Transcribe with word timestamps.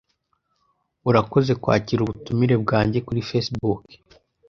Urakoze 1.09 1.51
kwakira 1.61 1.99
ubutumire 2.01 2.55
bwanjye 2.63 2.99
kuri 3.07 3.21
Facebook. 3.29 3.81